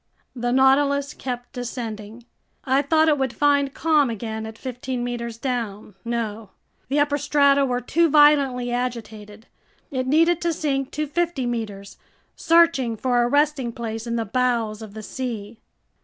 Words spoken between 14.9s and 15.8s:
the sea.